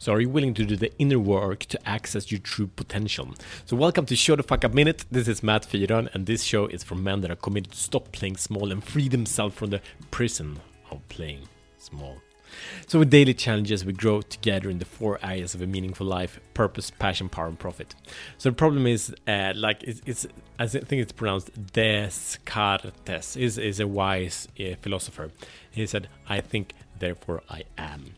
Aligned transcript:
So, 0.00 0.12
are 0.12 0.20
you 0.20 0.28
willing 0.28 0.54
to 0.54 0.64
do 0.64 0.76
the 0.76 0.96
inner 1.00 1.18
work 1.18 1.64
to 1.64 1.88
access 1.88 2.30
your 2.30 2.38
true 2.38 2.68
potential? 2.68 3.34
So, 3.66 3.74
welcome 3.74 4.06
to 4.06 4.14
Show 4.14 4.36
the 4.36 4.44
Fuck 4.44 4.64
Up 4.64 4.72
Minute. 4.72 5.04
This 5.10 5.26
is 5.26 5.42
Matt 5.42 5.66
Fyron, 5.66 6.08
and 6.14 6.24
this 6.24 6.44
show 6.44 6.68
is 6.68 6.84
for 6.84 6.94
men 6.94 7.20
that 7.22 7.32
are 7.32 7.36
committed 7.36 7.72
to 7.72 7.78
stop 7.78 8.12
playing 8.12 8.36
small 8.36 8.70
and 8.70 8.82
free 8.82 9.08
themselves 9.08 9.56
from 9.56 9.70
the 9.70 9.80
prison 10.12 10.60
of 10.92 11.06
playing 11.08 11.48
small. 11.78 12.18
So, 12.86 13.00
with 13.00 13.10
daily 13.10 13.34
challenges, 13.34 13.84
we 13.84 13.92
grow 13.92 14.20
together 14.22 14.70
in 14.70 14.78
the 14.78 14.84
four 14.84 15.18
areas 15.20 15.56
of 15.56 15.62
a 15.62 15.66
meaningful 15.66 16.06
life 16.06 16.38
purpose, 16.54 16.92
passion, 16.92 17.28
power, 17.28 17.48
and 17.48 17.58
profit. 17.58 17.96
So, 18.38 18.50
the 18.50 18.54
problem 18.56 18.86
is, 18.86 19.12
uh, 19.26 19.52
like, 19.56 19.82
it's, 19.82 20.00
it's, 20.06 20.28
I 20.60 20.68
think 20.68 21.02
it's 21.02 21.10
pronounced 21.10 21.50
Descartes, 21.72 23.36
is, 23.36 23.58
is 23.58 23.80
a 23.80 23.88
wise 23.88 24.46
uh, 24.60 24.76
philosopher. 24.80 25.32
He 25.72 25.84
said, 25.86 26.08
I 26.28 26.40
think, 26.40 26.74
therefore 27.00 27.42
I 27.50 27.64
am. 27.76 28.14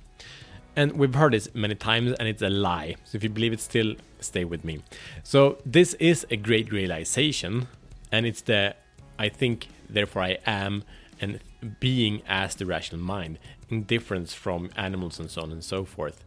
And 0.77 0.93
we've 0.93 1.15
heard 1.15 1.33
this 1.33 1.53
many 1.55 1.75
times, 1.75 2.13
and 2.19 2.29
it's 2.29 2.43
a 2.43 2.49
lie. 2.49 2.97
So 3.05 3.17
if 3.17 3.23
you 3.23 3.29
believe 3.29 3.53
it 3.53 3.61
still, 3.61 3.95
stay 4.21 4.45
with 4.45 4.65
me. 4.65 4.81
So 5.23 5.59
this 5.67 5.95
is 5.95 6.27
a 6.31 6.37
great 6.37 6.73
realization, 6.73 7.69
and 8.13 8.27
it's 8.27 8.43
the 8.43 8.77
I 9.21 9.29
think, 9.29 9.69
therefore 9.89 10.23
I 10.23 10.39
am, 10.47 10.83
and 11.21 11.41
being 11.79 12.23
as 12.27 12.55
the 12.55 12.65
rational 12.65 13.03
mind, 13.03 13.39
in 13.69 13.83
difference 13.83 14.33
from 14.33 14.71
animals 14.77 15.21
and 15.21 15.31
so 15.31 15.43
on 15.43 15.53
and 15.53 15.63
so 15.63 15.85
forth. 15.85 16.25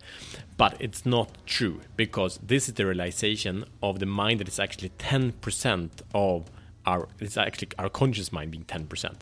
But 0.57 0.77
it's 0.79 1.03
not 1.03 1.29
true 1.47 1.81
because 1.97 2.39
this 2.43 2.67
is 2.67 2.75
the 2.75 2.85
realization 2.85 3.65
of 3.81 3.97
the 3.97 4.05
mind 4.05 4.39
that 4.39 4.47
is 4.47 4.59
actually 4.59 4.89
10% 4.99 5.89
of 6.13 6.51
our 6.85 7.07
it's 7.19 7.37
actually 7.37 7.69
our 7.79 7.89
conscious 7.89 8.31
mind 8.31 8.51
being 8.51 8.65
10%. 8.65 9.15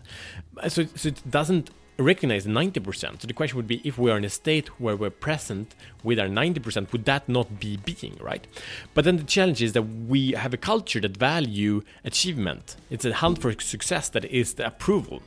So, 0.68 0.86
so 0.96 1.08
it 1.08 1.22
doesn't 1.30 1.70
recognize 2.02 2.46
90%. 2.46 3.22
So 3.22 3.28
the 3.28 3.34
question 3.34 3.58
would 3.58 3.68
be 3.68 3.82
if 3.84 3.98
we 3.98 4.12
are 4.12 4.18
in 4.18 4.24
a 4.24 4.30
state 4.30 4.80
where 4.80 4.96
we're 4.96 5.10
present 5.10 5.76
with 6.04 6.20
our 6.20 6.28
90%, 6.28 6.92
would 6.92 7.06
that 7.06 7.28
not 7.30 7.60
be 7.60 7.78
being, 7.78 8.18
right? 8.22 8.46
But 8.94 9.06
then 9.06 9.18
the 9.18 9.24
challenge 9.24 9.62
is 9.62 9.74
that 9.74 9.84
we 9.84 10.32
have 10.32 10.54
a 10.54 10.58
culture 10.58 11.00
that 11.02 11.18
value 11.18 11.84
achievement. 12.04 12.76
It's 12.90 13.06
a 13.06 13.14
hunt 13.14 13.40
for 13.40 13.52
success 13.60 14.10
that 14.10 14.26
is 14.26 14.56
the 14.56 14.68
approval. 14.68 15.22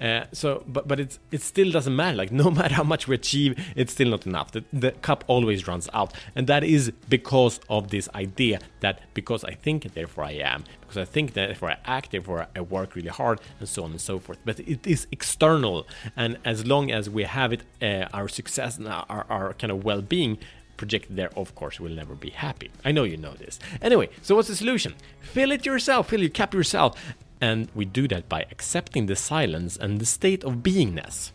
Uh, 0.00 0.24
so, 0.32 0.62
but 0.66 0.86
but 0.86 1.00
it's 1.00 1.18
it 1.30 1.42
still 1.42 1.70
doesn't 1.70 1.94
matter. 1.94 2.16
Like 2.16 2.32
no 2.44 2.50
matter 2.50 2.74
how 2.74 2.84
much 2.84 3.08
we 3.08 3.14
achieve, 3.14 3.58
it's 3.74 3.92
still 3.92 4.10
not 4.10 4.26
enough. 4.26 4.52
The, 4.52 4.64
the 4.72 4.92
cup 4.92 5.24
always 5.26 5.66
runs 5.66 5.88
out, 5.92 6.12
and 6.34 6.46
that 6.46 6.64
is 6.64 6.92
because 7.08 7.60
of 7.68 7.90
this 7.90 8.08
idea 8.14 8.60
that 8.80 9.00
because 9.14 9.44
I 9.44 9.54
think, 9.54 9.94
therefore 9.94 10.24
I 10.24 10.32
am. 10.32 10.64
Because 10.80 10.98
I 10.98 11.04
think, 11.04 11.32
therefore 11.32 11.70
I 11.70 11.78
act. 11.84 12.12
Therefore 12.12 12.46
I 12.54 12.60
work 12.60 12.94
really 12.94 13.08
hard, 13.08 13.40
and 13.58 13.68
so 13.68 13.84
on 13.84 13.90
and 13.90 14.00
so 14.00 14.18
forth. 14.18 14.38
But 14.44 14.60
it 14.60 14.86
is 14.86 15.06
external, 15.10 15.86
and 16.16 16.38
as 16.44 16.66
long 16.66 16.90
as 16.90 17.08
we 17.08 17.24
have 17.24 17.52
it, 17.52 17.62
uh, 17.82 18.08
our 18.12 18.28
success 18.28 18.78
and 18.78 18.88
our, 18.88 19.26
our 19.28 19.54
kind 19.54 19.70
of 19.70 19.84
well-being 19.84 20.38
projected 20.76 21.16
there, 21.16 21.30
of 21.36 21.54
course, 21.54 21.80
will 21.80 21.90
never 21.90 22.14
be 22.14 22.30
happy. 22.30 22.70
I 22.84 22.92
know 22.92 23.04
you 23.04 23.16
know 23.16 23.34
this. 23.34 23.58
Anyway, 23.80 24.10
so 24.22 24.34
what's 24.34 24.48
the 24.48 24.56
solution? 24.56 24.94
Fill 25.20 25.52
it 25.52 25.66
yourself, 25.66 26.10
fill 26.10 26.20
your 26.20 26.30
cup 26.30 26.54
yourself, 26.54 27.00
and 27.40 27.68
we 27.74 27.84
do 27.84 28.08
that 28.08 28.28
by 28.28 28.46
accepting 28.50 29.06
the 29.06 29.16
silence 29.16 29.76
and 29.76 30.00
the 30.00 30.06
state 30.06 30.44
of 30.44 30.56
beingness. 30.56 31.32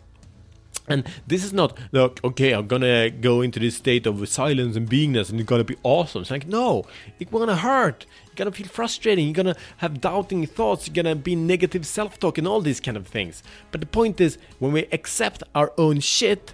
And 0.88 1.08
this 1.26 1.44
is 1.44 1.52
not 1.52 1.78
like, 1.92 2.22
okay, 2.24 2.52
I'm 2.52 2.66
gonna 2.66 3.08
go 3.10 3.40
into 3.40 3.60
this 3.60 3.76
state 3.76 4.06
of 4.06 4.28
silence 4.28 4.74
and 4.74 4.88
beingness 4.88 5.30
and 5.30 5.38
it's 5.38 5.48
gonna 5.48 5.64
be 5.64 5.76
awesome. 5.84 6.22
It's 6.22 6.30
like, 6.30 6.48
no, 6.48 6.84
it's 7.20 7.30
gonna 7.30 7.56
hurt. 7.56 8.04
You're 8.26 8.34
gonna 8.34 8.52
feel 8.52 8.66
frustrating. 8.66 9.26
You're 9.26 9.34
gonna 9.34 9.56
have 9.76 10.00
doubting 10.00 10.44
thoughts. 10.46 10.88
You're 10.88 10.94
gonna 10.94 11.14
be 11.14 11.36
negative 11.36 11.86
self 11.86 12.18
talk 12.18 12.36
and 12.36 12.48
all 12.48 12.60
these 12.60 12.80
kind 12.80 12.96
of 12.96 13.06
things. 13.06 13.42
But 13.70 13.80
the 13.80 13.86
point 13.86 14.20
is, 14.20 14.38
when 14.58 14.72
we 14.72 14.86
accept 14.90 15.44
our 15.54 15.72
own 15.78 16.00
shit, 16.00 16.52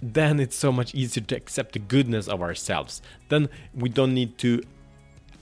then 0.00 0.40
it's 0.40 0.56
so 0.56 0.72
much 0.72 0.94
easier 0.94 1.22
to 1.24 1.36
accept 1.36 1.72
the 1.72 1.78
goodness 1.78 2.28
of 2.28 2.40
ourselves. 2.40 3.02
Then 3.28 3.50
we 3.74 3.88
don't 3.90 4.14
need 4.14 4.38
to 4.38 4.62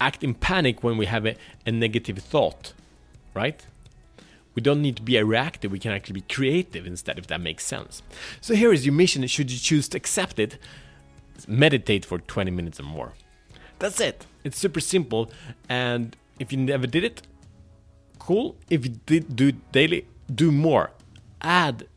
act 0.01 0.25
in 0.25 0.35
panic 0.35 0.83
when 0.83 0.97
we 0.97 1.07
have 1.07 1.25
a, 1.25 1.37
a 1.65 1.71
negative 1.71 2.19
thought 2.19 2.73
right? 3.35 3.65
We 4.55 4.63
don't 4.63 4.83
need 4.83 4.97
to 4.97 5.03
be 5.03 5.21
reactive, 5.23 5.73
we 5.73 5.79
can 5.79 5.93
actually 5.93 6.21
be 6.21 6.35
creative 6.35 6.87
instead, 6.87 7.19
if 7.19 7.27
that 7.29 7.41
makes 7.41 7.65
sense. 7.65 8.03
So 8.41 8.55
here 8.55 8.73
is 8.73 8.85
your 8.85 8.95
mission, 8.95 9.27
should 9.27 9.51
you 9.51 9.59
choose 9.59 9.89
to 9.89 9.97
accept 9.97 10.39
it, 10.39 10.59
meditate 11.49 12.05
for 12.05 12.19
20 12.19 12.51
minutes 12.51 12.79
or 12.79 12.85
more. 12.85 13.15
That's 13.79 14.01
it. 14.01 14.27
It's 14.45 14.59
super 14.59 14.81
simple, 14.81 15.31
and 15.69 16.17
if 16.39 16.53
you 16.53 16.59
never 16.59 16.87
did 16.87 17.05
it, 17.05 17.23
cool. 18.19 18.57
If 18.69 18.85
you 18.85 18.93
did 19.07 19.35
do 19.35 19.49
it 19.49 19.73
daily, 19.73 20.07
do 20.33 20.53
more. 20.53 20.93
Add 21.41 21.89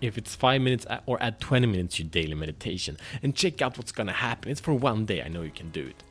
if 0.00 0.16
it's 0.16 0.34
five 0.34 0.60
minutes 0.60 0.86
uh, 0.88 1.00
or 1.06 1.20
add 1.22 1.40
20 1.40 1.66
minutes 1.66 1.96
to 1.96 2.02
your 2.02 2.10
daily 2.10 2.34
meditation 2.34 2.96
and 3.22 3.34
check 3.34 3.60
out 3.62 3.76
what's 3.76 3.92
gonna 3.92 4.12
happen. 4.12 4.50
It's 4.52 4.60
for 4.60 4.74
one 4.74 5.06
day, 5.06 5.22
I 5.22 5.28
know 5.28 5.42
you 5.42 5.50
can 5.50 5.70
do 5.70 5.86
it 5.86 6.02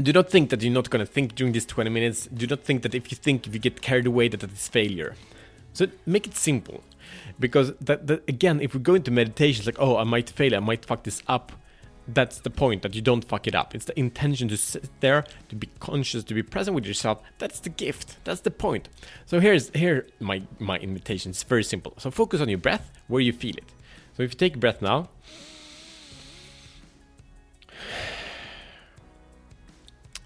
do 0.00 0.12
not 0.12 0.30
think 0.30 0.50
that 0.50 0.62
you're 0.62 0.72
not 0.72 0.90
going 0.90 1.04
to 1.04 1.10
think 1.10 1.34
during 1.34 1.52
these 1.52 1.66
20 1.66 1.90
minutes. 1.90 2.26
Do 2.26 2.46
not 2.46 2.60
think 2.60 2.82
that 2.82 2.94
if 2.94 3.10
you 3.10 3.16
think, 3.16 3.46
if 3.46 3.54
you 3.54 3.60
get 3.60 3.80
carried 3.80 4.06
away, 4.06 4.28
that 4.28 4.40
that 4.40 4.52
is 4.52 4.68
failure. 4.68 5.14
So 5.72 5.86
make 6.06 6.26
it 6.26 6.36
simple. 6.36 6.82
Because 7.38 7.74
that, 7.76 8.06
that 8.08 8.28
again, 8.28 8.60
if 8.60 8.74
we 8.74 8.80
go 8.80 8.94
into 8.94 9.10
meditation, 9.10 9.60
it's 9.60 9.66
like, 9.66 9.80
oh, 9.80 9.96
I 9.96 10.04
might 10.04 10.28
fail, 10.28 10.54
I 10.54 10.58
might 10.58 10.84
fuck 10.84 11.04
this 11.04 11.22
up. 11.26 11.52
That's 12.10 12.40
the 12.40 12.50
point, 12.50 12.82
that 12.82 12.94
you 12.94 13.02
don't 13.02 13.22
fuck 13.22 13.46
it 13.46 13.54
up. 13.54 13.74
It's 13.74 13.84
the 13.84 13.98
intention 13.98 14.48
to 14.48 14.56
sit 14.56 14.88
there, 15.00 15.24
to 15.50 15.54
be 15.54 15.68
conscious, 15.78 16.24
to 16.24 16.34
be 16.34 16.42
present 16.42 16.74
with 16.74 16.86
yourself. 16.86 17.20
That's 17.36 17.60
the 17.60 17.68
gift. 17.68 18.16
That's 18.24 18.40
the 18.40 18.50
point. 18.50 18.88
So 19.26 19.40
here's 19.40 19.68
here 19.70 20.06
my 20.18 20.42
my 20.58 20.78
invitation. 20.78 21.30
It's 21.30 21.42
very 21.42 21.64
simple. 21.64 21.92
So 21.98 22.10
focus 22.10 22.40
on 22.40 22.48
your 22.48 22.58
breath, 22.58 22.90
where 23.08 23.20
you 23.20 23.32
feel 23.32 23.56
it. 23.56 23.72
So 24.16 24.22
if 24.22 24.32
you 24.32 24.38
take 24.38 24.58
breath 24.58 24.80
now, 24.80 25.10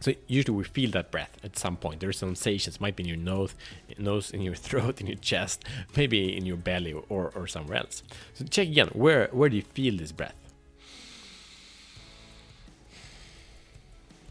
So 0.02 0.12
usually 0.26 0.56
we 0.56 0.64
feel 0.64 0.90
that 0.90 1.12
breath 1.12 1.36
at 1.44 1.56
some 1.56 1.76
point. 1.76 2.00
There 2.00 2.08
are 2.08 2.12
sensations, 2.12 2.80
might 2.80 2.96
be 2.96 3.04
in 3.04 3.08
your 3.08 3.18
nose, 3.18 3.54
nose, 3.98 4.32
in 4.32 4.42
your 4.42 4.54
throat, 4.66 5.00
in 5.00 5.06
your 5.06 5.16
chest, 5.16 5.64
maybe 5.96 6.36
in 6.36 6.44
your 6.44 6.56
belly 6.56 6.92
or, 6.92 7.30
or 7.36 7.46
somewhere 7.46 7.78
else. 7.78 8.02
So 8.34 8.44
check 8.44 8.66
again, 8.66 8.88
where 8.88 9.28
where 9.30 9.48
do 9.48 9.54
you 9.54 9.62
feel 9.62 9.96
this 9.96 10.10
breath? 10.10 10.34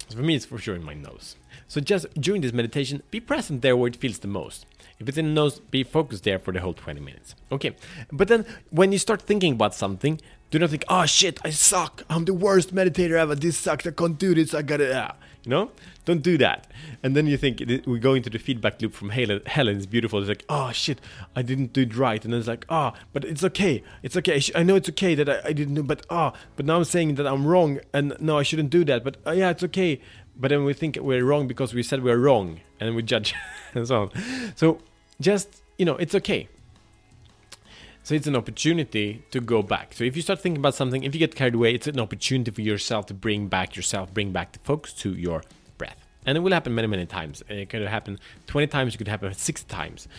So 0.09 0.17
for 0.17 0.23
me, 0.23 0.35
it's 0.35 0.43
for 0.43 0.57
sure 0.57 0.75
in 0.75 0.83
my 0.83 0.93
nose. 0.93 1.37
So 1.69 1.79
just 1.79 2.13
during 2.19 2.41
this 2.41 2.51
meditation, 2.51 3.01
be 3.09 3.21
present 3.21 3.61
there 3.61 3.77
where 3.77 3.87
it 3.87 3.95
feels 3.95 4.19
the 4.19 4.27
most. 4.27 4.65
If 4.99 5.07
it's 5.07 5.17
in 5.17 5.27
the 5.27 5.31
nose, 5.31 5.61
be 5.61 5.83
focused 5.85 6.25
there 6.25 6.37
for 6.37 6.51
the 6.51 6.59
whole 6.59 6.73
20 6.73 6.99
minutes. 6.99 7.33
Okay. 7.49 7.77
But 8.11 8.27
then 8.27 8.45
when 8.71 8.91
you 8.91 8.97
start 8.97 9.21
thinking 9.21 9.53
about 9.53 9.73
something, 9.73 10.19
do 10.49 10.59
not 10.59 10.69
think, 10.69 10.83
oh 10.89 11.05
shit, 11.05 11.39
I 11.45 11.51
suck. 11.51 12.03
I'm 12.09 12.25
the 12.25 12.33
worst 12.33 12.75
meditator 12.75 13.13
ever. 13.13 13.35
This 13.35 13.57
sucks. 13.57 13.87
I 13.87 13.91
can't 13.91 14.17
do 14.17 14.35
this. 14.35 14.53
I 14.53 14.63
gotta. 14.63 15.05
Uh. 15.05 15.13
You 15.43 15.49
know, 15.49 15.71
don't 16.05 16.21
do 16.21 16.37
that. 16.37 16.67
And 17.01 17.15
then 17.15 17.25
you 17.25 17.35
think 17.35 17.63
we 17.87 17.99
go 17.99 18.13
into 18.13 18.29
the 18.29 18.37
feedback 18.37 18.79
loop 18.79 18.93
from 18.93 19.09
Helen. 19.09 19.41
Helen 19.47 19.77
is 19.77 19.87
beautiful. 19.87 20.19
It's 20.19 20.29
like, 20.29 20.45
oh 20.49 20.71
shit, 20.71 21.01
I 21.35 21.41
didn't 21.41 21.73
do 21.73 21.81
it 21.81 21.95
right. 21.97 22.23
And 22.23 22.31
then 22.31 22.39
it's 22.39 22.47
like, 22.47 22.65
oh, 22.69 22.93
but 23.11 23.25
it's 23.25 23.43
okay. 23.45 23.83
It's 24.03 24.15
okay. 24.17 24.39
I, 24.53 24.61
know 24.61 24.75
it's 24.75 24.89
okay 24.89 25.15
that 25.15 25.27
I, 25.27 25.41
I 25.45 25.53
didn't 25.53 25.73
do, 25.73 25.83
but 25.83 26.05
oh, 26.11 26.33
but 26.55 26.67
now 26.67 26.77
I'm 26.77 26.83
saying 26.83 27.15
that 27.15 27.25
I'm 27.25 27.45
wrong, 27.45 27.79
and 27.91 28.15
no, 28.19 28.37
I 28.37 28.43
shouldn't 28.43 28.69
do 28.69 28.85
that. 28.85 29.03
But 29.03 29.17
uh, 29.25 29.31
yeah, 29.31 29.49
it's 29.49 29.63
okay. 29.63 29.99
But 30.35 30.49
then 30.49 30.63
we 30.63 30.73
think 30.73 30.97
we're 30.97 31.25
wrong 31.25 31.47
because 31.47 31.73
we 31.73 31.81
said 31.81 32.03
we're 32.03 32.17
wrong, 32.19 32.59
and 32.79 32.95
we 32.95 33.01
judge 33.01 33.33
and 33.73 33.87
so 33.87 34.03
on. 34.03 34.11
So 34.55 34.79
just 35.19 35.63
you 35.79 35.85
know, 35.85 35.95
it's 35.95 36.13
okay. 36.13 36.49
So 38.11 38.15
it's 38.15 38.27
an 38.27 38.35
opportunity 38.35 39.23
to 39.31 39.39
go 39.39 39.63
back. 39.63 39.93
So 39.93 40.03
if 40.03 40.17
you 40.17 40.21
start 40.21 40.41
thinking 40.41 40.59
about 40.59 40.75
something, 40.75 41.05
if 41.05 41.15
you 41.15 41.19
get 41.19 41.33
carried 41.33 41.55
away, 41.55 41.73
it's 41.73 41.87
an 41.87 41.97
opportunity 41.97 42.51
for 42.51 42.59
yourself 42.59 43.05
to 43.05 43.13
bring 43.13 43.47
back 43.47 43.77
yourself, 43.77 44.13
bring 44.13 44.33
back 44.33 44.51
the 44.51 44.59
focus 44.59 44.91
to 44.95 45.13
your 45.13 45.45
breath. 45.77 45.95
And 46.25 46.37
it 46.37 46.41
will 46.41 46.51
happen 46.51 46.75
many, 46.75 46.87
many 46.87 47.05
times. 47.05 47.41
It 47.47 47.69
could 47.69 47.83
happen 47.83 48.19
20 48.47 48.67
times, 48.67 48.95
it 48.95 48.97
could 48.97 49.07
happen 49.07 49.33
60 49.33 49.65
times. 49.73 50.09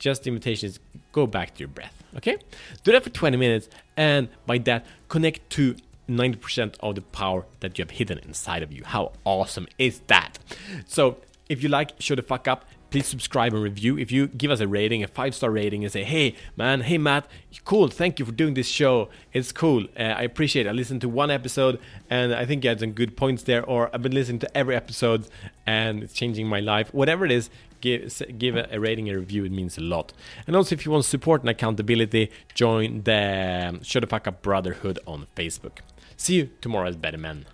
Just 0.00 0.24
the 0.24 0.30
invitation 0.30 0.70
is 0.70 0.80
go 1.12 1.28
back 1.28 1.54
to 1.54 1.60
your 1.60 1.68
breath. 1.68 1.94
Okay? 2.16 2.36
Do 2.82 2.90
that 2.90 3.04
for 3.04 3.10
20 3.10 3.36
minutes, 3.36 3.68
and 3.96 4.28
by 4.44 4.58
that, 4.58 4.84
connect 5.08 5.48
to 5.50 5.76
90% 6.08 6.74
of 6.80 6.96
the 6.96 7.02
power 7.02 7.44
that 7.60 7.78
you 7.78 7.84
have 7.84 7.92
hidden 7.92 8.18
inside 8.24 8.64
of 8.64 8.72
you. 8.72 8.82
How 8.84 9.12
awesome 9.24 9.68
is 9.78 10.00
that? 10.08 10.40
So, 10.88 11.18
if 11.48 11.62
you 11.62 11.68
like, 11.68 11.92
show 12.00 12.16
the 12.16 12.22
fuck 12.22 12.48
up 12.48 12.64
please 12.96 13.06
subscribe 13.06 13.52
and 13.52 13.62
review. 13.62 13.98
If 13.98 14.10
you 14.10 14.26
give 14.26 14.50
us 14.50 14.60
a 14.60 14.66
rating, 14.66 15.04
a 15.04 15.06
five 15.06 15.34
star 15.34 15.50
rating, 15.50 15.84
and 15.84 15.92
say, 15.92 16.02
hey, 16.02 16.34
man, 16.56 16.80
hey, 16.80 16.96
Matt, 16.96 17.26
cool, 17.66 17.88
thank 17.88 18.18
you 18.18 18.24
for 18.24 18.32
doing 18.32 18.54
this 18.54 18.68
show. 18.68 19.10
It's 19.34 19.52
cool. 19.52 19.84
Uh, 20.00 20.14
I 20.20 20.22
appreciate 20.22 20.64
it. 20.64 20.70
I 20.70 20.72
listened 20.72 21.02
to 21.02 21.08
one 21.10 21.30
episode 21.30 21.78
and 22.08 22.34
I 22.34 22.46
think 22.46 22.64
you 22.64 22.70
had 22.70 22.80
some 22.80 22.92
good 22.92 23.14
points 23.14 23.42
there, 23.42 23.62
or 23.62 23.90
I've 23.92 24.00
been 24.00 24.14
listening 24.14 24.38
to 24.38 24.56
every 24.56 24.74
episode 24.74 25.28
and 25.66 26.04
it's 26.04 26.14
changing 26.14 26.48
my 26.48 26.60
life. 26.60 26.88
Whatever 26.94 27.26
it 27.26 27.32
is, 27.32 27.50
give, 27.82 28.10
give 28.38 28.56
a, 28.56 28.66
a 28.72 28.80
rating 28.80 29.10
a 29.10 29.18
review. 29.18 29.44
It 29.44 29.52
means 29.52 29.76
a 29.76 29.82
lot. 29.82 30.14
And 30.46 30.56
also, 30.56 30.74
if 30.74 30.86
you 30.86 30.90
want 30.90 31.04
support 31.04 31.42
and 31.42 31.50
accountability, 31.50 32.30
join 32.54 33.02
the 33.02 33.66
um, 33.68 33.82
Show 33.82 34.00
the 34.00 34.06
Fuck 34.06 34.26
Up 34.26 34.40
Brotherhood 34.40 34.98
on 35.06 35.26
Facebook. 35.36 35.80
See 36.16 36.36
you 36.36 36.48
tomorrow 36.62 36.88
as 36.88 36.96
better 36.96 37.18
men. 37.18 37.44